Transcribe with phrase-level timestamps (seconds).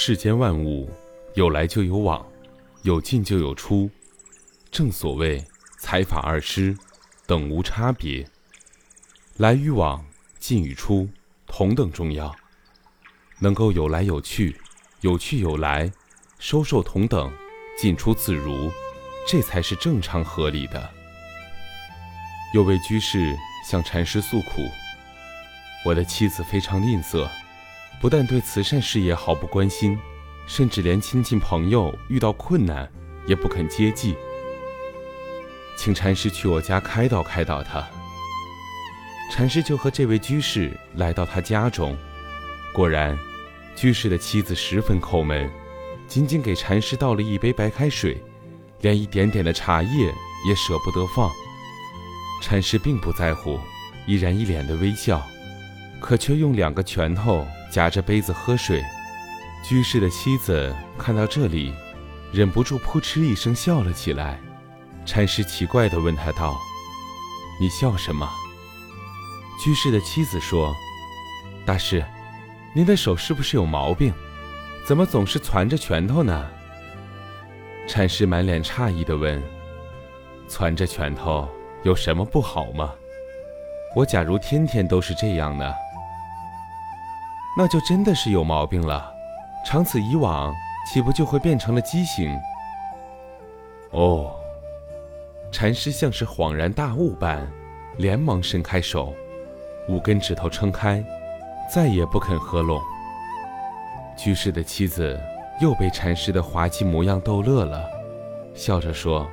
[0.00, 0.88] 世间万物，
[1.34, 2.24] 有来就有往，
[2.82, 3.90] 有进就有出。
[4.70, 5.44] 正所谓
[5.80, 6.78] 财法二失，
[7.26, 8.24] 等无差别。
[9.38, 10.06] 来与往，
[10.38, 11.08] 进与出，
[11.48, 12.32] 同等重要。
[13.40, 14.56] 能够有来有去，
[15.00, 15.90] 有去有来，
[16.38, 17.28] 收受同等，
[17.76, 18.70] 进出自如，
[19.26, 20.88] 这才是正常合理的。
[22.54, 23.36] 有位居士
[23.68, 24.62] 向禅师诉苦
[25.84, 27.28] ：“我的妻子非常吝啬。”
[28.00, 29.98] 不但对慈善事业毫不关心，
[30.46, 32.90] 甚至连亲戚朋友遇到困难
[33.26, 34.14] 也不肯接济。
[35.76, 37.86] 请禅师去我家开导开导他。
[39.30, 41.96] 禅师就和这位居士来到他家中，
[42.72, 43.18] 果然，
[43.76, 45.50] 居士的妻子十分抠门，
[46.06, 48.22] 仅仅给禅师倒了一杯白开水，
[48.80, 50.06] 连一点点的茶叶
[50.46, 51.30] 也舍不得放。
[52.42, 53.58] 禅师并不在乎，
[54.06, 55.20] 依然一脸的微笑，
[56.00, 57.46] 可却用两个拳头。
[57.70, 58.82] 夹着杯子喝水，
[59.62, 61.70] 居士的妻子看到这里，
[62.32, 64.40] 忍不住扑哧一声笑了起来。
[65.04, 66.58] 禅师奇怪地问他道
[67.60, 68.26] ：“你笑什么？”
[69.62, 70.74] 居士的妻子说
[71.66, 72.02] ：“大师，
[72.74, 74.14] 您的手是不是有毛病？
[74.86, 76.48] 怎么总是攥着拳头呢？”
[77.86, 79.42] 禅师满脸诧异地问
[80.48, 81.46] ：“攥着拳头
[81.82, 82.94] 有什么不好吗？
[83.94, 85.70] 我假如天天都是这样呢？”
[87.56, 89.12] 那就真的是有毛病了，
[89.66, 90.54] 长此以往，
[90.86, 92.38] 岂不就会变成了畸形？
[93.90, 94.30] 哦，
[95.50, 97.50] 禅师像是恍然大悟般，
[97.96, 99.12] 连忙伸开手，
[99.88, 101.02] 五根指头撑开，
[101.72, 102.80] 再也不肯合拢。
[104.16, 105.18] 居士的妻子
[105.60, 107.84] 又被禅师的滑稽模样逗乐了，
[108.54, 109.26] 笑着说：“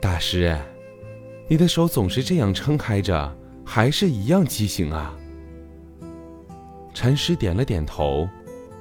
[0.00, 0.58] 大师，
[1.46, 5.14] 你的手总是这样撑开着，还是一样畸形啊。”
[6.96, 8.26] 禅师点了点头，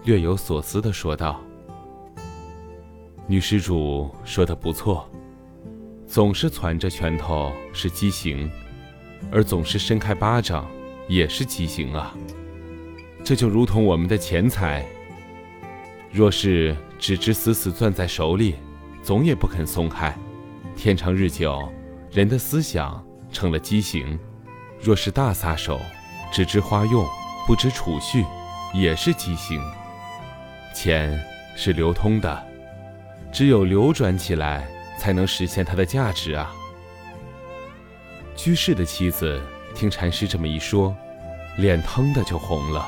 [0.06, 1.42] 略有所思地说道
[3.28, 5.06] ：“女施主说的不错，
[6.08, 8.50] 总是攥着拳头是畸形，
[9.30, 10.66] 而总是伸开巴掌
[11.10, 12.16] 也是畸形啊。
[13.22, 14.86] 这就如同我们的钱财，
[16.10, 18.56] 若是只知死死攥在手里，
[19.04, 20.18] 总也不肯松开，
[20.74, 21.68] 天长日久，
[22.12, 24.18] 人的思想成了畸形；
[24.80, 25.78] 若是大撒手，
[26.32, 27.06] 只知花用。”
[27.46, 28.26] 不知储蓄，
[28.74, 29.62] 也是畸形。
[30.74, 31.18] 钱
[31.56, 32.44] 是流通的，
[33.32, 34.68] 只有流转起来，
[35.00, 36.52] 才能实现它的价值啊。
[38.36, 39.42] 居士的妻子
[39.74, 40.96] 听禅师这么一说，
[41.58, 42.86] 脸腾的就红了，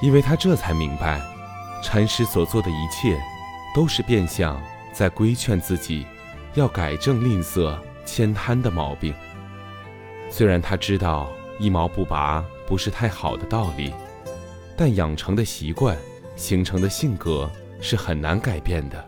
[0.00, 1.20] 因为他这才明白，
[1.82, 3.20] 禅师所做的一切，
[3.74, 4.60] 都是变相
[4.92, 6.06] 在规劝自己，
[6.54, 7.76] 要改正吝啬
[8.06, 9.12] 悭贪的毛病。
[10.30, 12.44] 虽然他知道一毛不拔。
[12.66, 13.94] 不是太好的道理，
[14.76, 15.96] 但养成的习惯、
[16.36, 19.02] 形成的性格是很难改变的。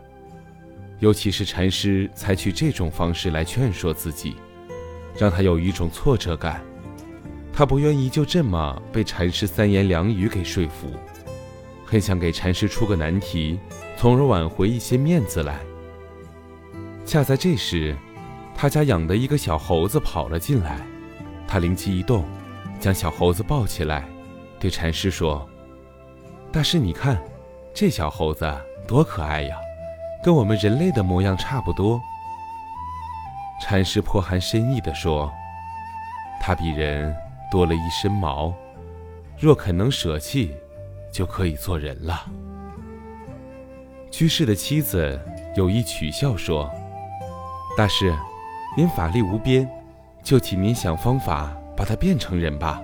[0.97, 4.35] 尤其是禅师采取这种方式来劝说自己，
[5.15, 6.59] 让他有一种挫折感。
[7.53, 10.89] 他不愿意就这么被禅师三言两语给说服，
[11.85, 13.59] 很想给禅师出个难题，
[13.95, 15.59] 从而挽回一些面子来。
[17.05, 17.95] 恰在这时，
[18.55, 20.81] 他家养的一个小猴子跑了进来，
[21.47, 22.25] 他灵机一动。
[22.81, 24.03] 将小猴子抱起来，
[24.59, 25.47] 对禅师说
[26.51, 27.21] ：“大师，你看，
[27.75, 28.51] 这小猴子
[28.87, 29.55] 多可爱呀，
[30.23, 32.01] 跟我们人类的模样差不多。”
[33.61, 35.31] 禅师颇含深意地说
[36.41, 37.15] ：“它比人
[37.51, 38.51] 多了一身毛，
[39.37, 40.55] 若肯能舍弃，
[41.11, 42.25] 就可以做人了。”
[44.09, 45.21] 居士的妻子
[45.55, 46.67] 有意取笑说
[47.77, 48.11] ：“大师，
[48.75, 49.69] 您法力无边，
[50.23, 52.79] 就请您想方法。”把他变成人吧。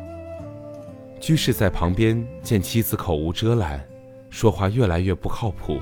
[1.21, 3.87] 居士在旁边见妻子口无遮拦，
[4.31, 5.79] 说话越来越不靠谱，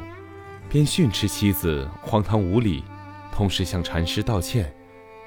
[0.68, 2.84] 便训斥妻子荒唐无理，
[3.31, 4.70] 同时向禅师道歉，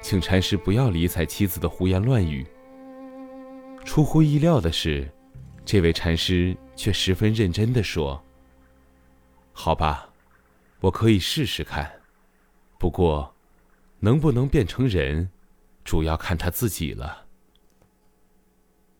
[0.03, 2.45] 请禅师不要理睬妻子的胡言乱语。
[3.83, 5.09] 出乎意料的是，
[5.65, 8.23] 这位禅师却十分认真地说
[9.51, 10.07] ：“好吧，
[10.79, 11.91] 我可以试试看，
[12.77, 13.33] 不过，
[13.99, 15.27] 能不能变成人，
[15.83, 17.25] 主要看他自己了。”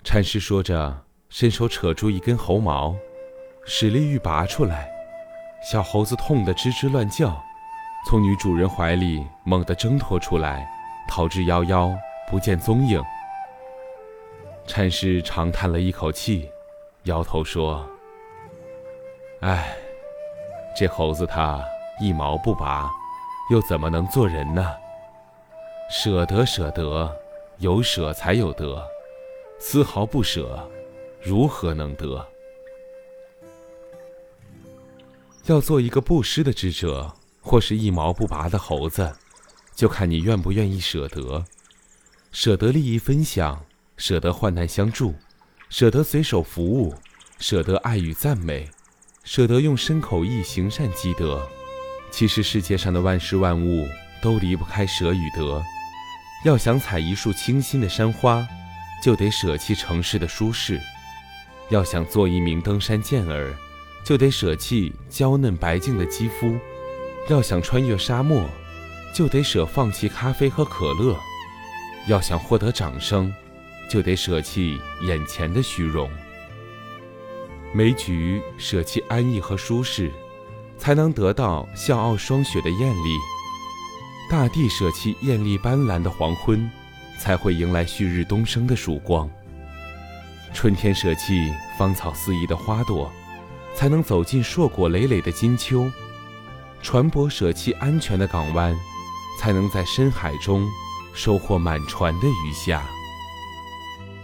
[0.03, 2.95] 禅师说着，伸手扯住一根猴毛，
[3.65, 4.89] 使力欲拔出来，
[5.61, 7.37] 小猴子痛得吱吱乱叫，
[8.07, 10.67] 从女主人怀里猛地挣脱出来，
[11.07, 11.95] 逃之夭夭，
[12.29, 13.03] 不见踪影。
[14.65, 16.49] 禅师长叹了一口气，
[17.03, 17.85] 摇头说
[19.41, 19.75] ：“唉，
[20.75, 21.63] 这猴子它
[21.99, 22.89] 一毛不拔，
[23.51, 24.75] 又怎么能做人呢？
[25.91, 27.15] 舍得舍得，
[27.57, 28.81] 有舍才有得。”
[29.61, 30.67] 丝毫不舍，
[31.21, 32.25] 如何能得？
[35.45, 39.13] 要做一个布施的智者，或是一毛不拔的猴子，
[39.75, 41.43] 就看你愿不愿意舍得，
[42.31, 43.63] 舍得利益分享，
[43.97, 45.13] 舍得患难相助，
[45.69, 46.95] 舍得随手服务，
[47.37, 48.69] 舍得爱与赞美，
[49.23, 51.45] 舍得用身口意行善积德。
[52.11, 53.87] 其实世界上的万事万物
[54.21, 55.61] 都离不开舍与得。
[56.45, 58.47] 要想采一束清新的山花，
[59.01, 60.77] 就得舍弃城市的舒适；
[61.69, 63.53] 要想做一名登山健儿，
[64.03, 66.57] 就得舍弃娇嫩白净的肌肤；
[67.29, 68.43] 要想穿越沙漠，
[69.13, 71.15] 就得舍放弃咖啡和可乐；
[72.07, 73.33] 要想获得掌声，
[73.89, 76.09] 就得舍弃眼前的虚荣。
[77.71, 80.11] 梅菊舍弃安逸和舒适，
[80.77, 83.15] 才能得到笑傲霜雪的艳丽。
[84.29, 86.69] 大地舍弃艳丽斑斓的黄昏，
[87.19, 89.29] 才会迎来旭日东升的曙光。
[90.53, 93.11] 春天舍弃芳草四溢的花朵，
[93.75, 95.87] 才能走进硕果累累的金秋。
[96.81, 98.75] 船舶舍弃安全的港湾，
[99.39, 100.67] 才能在深海中
[101.13, 102.81] 收获满船的鱼虾。